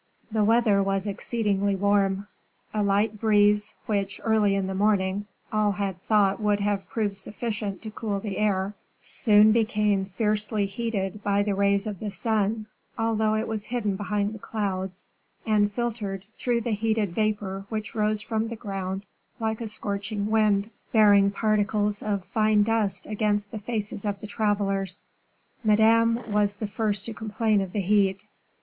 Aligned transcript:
The 0.31 0.43
weather 0.43 0.81
was 0.81 1.05
exceedingly 1.05 1.75
warm; 1.75 2.27
a 2.73 2.81
light 2.81 3.19
breeze, 3.19 3.75
which, 3.85 4.19
early 4.23 4.55
in 4.55 4.65
the 4.65 4.73
morning, 4.73 5.27
all 5.53 5.73
had 5.73 6.01
thought 6.07 6.41
would 6.41 6.59
have 6.59 6.89
proved 6.89 7.15
sufficient 7.15 7.83
to 7.83 7.91
cool 7.91 8.19
the 8.19 8.39
air, 8.39 8.73
soon 9.03 9.51
became 9.51 10.05
fiercely 10.05 10.65
heated 10.65 11.21
by 11.23 11.43
the 11.43 11.53
rays 11.53 11.85
of 11.85 11.99
the 11.99 12.09
sun, 12.09 12.65
although 12.97 13.35
it 13.35 13.47
was 13.47 13.65
hidden 13.65 13.95
behind 13.95 14.33
the 14.33 14.39
clouds, 14.39 15.07
and 15.45 15.71
filtered 15.71 16.25
through 16.35 16.61
the 16.61 16.71
heated 16.71 17.13
vapor 17.13 17.67
which 17.69 17.93
rose 17.93 18.23
from 18.23 18.47
the 18.47 18.55
ground 18.55 19.05
like 19.39 19.61
a 19.61 19.67
scorching 19.67 20.31
wind, 20.31 20.71
bearing 20.91 21.29
particles 21.29 22.01
of 22.01 22.25
fine 22.25 22.63
dust 22.63 23.05
against 23.05 23.51
the 23.51 23.59
faces 23.59 24.03
of 24.03 24.19
the 24.19 24.25
travelers. 24.25 25.05
Madame 25.63 26.19
was 26.31 26.55
the 26.55 26.65
first 26.65 27.05
to 27.05 27.13
complain 27.13 27.61
of 27.61 27.71
the 27.71 27.81
heat. 27.81 28.23